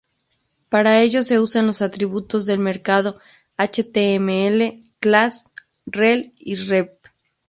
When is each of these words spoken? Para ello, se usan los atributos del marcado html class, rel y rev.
Para 0.69 0.99
ello, 0.99 1.21
se 1.23 1.37
usan 1.39 1.67
los 1.67 1.83
atributos 1.83 2.47
del 2.47 2.57
marcado 2.57 3.19
html 3.59 4.81
class, 4.99 5.47
rel 5.85 6.33
y 6.39 6.55
rev. 6.55 6.89